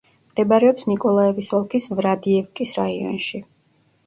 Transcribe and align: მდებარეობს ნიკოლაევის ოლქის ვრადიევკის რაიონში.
მდებარეობს 0.29 0.87
ნიკოლაევის 0.91 1.49
ოლქის 1.57 1.87
ვრადიევკის 2.01 2.73
რაიონში. 2.79 3.45